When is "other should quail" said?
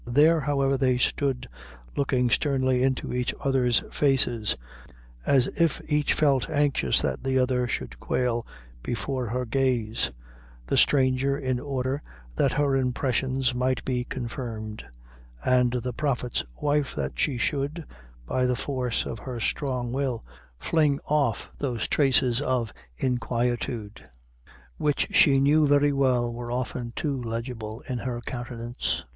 7.37-8.43